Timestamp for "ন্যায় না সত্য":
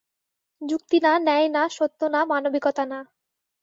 1.19-1.99